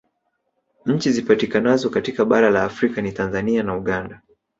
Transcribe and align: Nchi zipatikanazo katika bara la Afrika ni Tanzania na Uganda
Nchi 0.85 1.11
zipatikanazo 1.11 1.89
katika 1.89 2.25
bara 2.25 2.49
la 2.49 2.63
Afrika 2.63 3.01
ni 3.01 3.11
Tanzania 3.11 3.63
na 3.63 3.75
Uganda 3.77 4.21